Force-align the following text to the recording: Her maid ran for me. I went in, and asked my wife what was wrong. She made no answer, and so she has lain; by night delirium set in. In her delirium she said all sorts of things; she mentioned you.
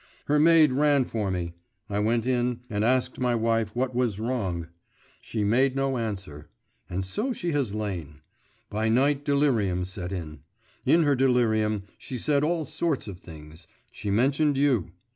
Her 0.25 0.39
maid 0.39 0.73
ran 0.73 1.05
for 1.05 1.29
me. 1.29 1.53
I 1.87 1.99
went 1.99 2.25
in, 2.25 2.61
and 2.71 2.83
asked 2.83 3.19
my 3.19 3.35
wife 3.35 3.75
what 3.75 3.93
was 3.93 4.19
wrong. 4.19 4.65
She 5.21 5.43
made 5.43 5.75
no 5.75 5.95
answer, 5.99 6.49
and 6.89 7.05
so 7.05 7.33
she 7.33 7.51
has 7.51 7.75
lain; 7.75 8.21
by 8.67 8.89
night 8.89 9.23
delirium 9.23 9.85
set 9.85 10.11
in. 10.11 10.39
In 10.87 11.03
her 11.03 11.13
delirium 11.15 11.83
she 11.99 12.17
said 12.17 12.43
all 12.43 12.65
sorts 12.65 13.07
of 13.07 13.19
things; 13.19 13.67
she 13.91 14.09
mentioned 14.09 14.57
you. 14.57 14.89